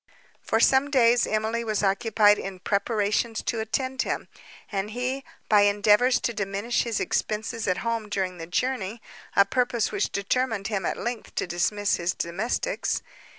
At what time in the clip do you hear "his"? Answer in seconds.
6.81-6.99, 11.97-12.15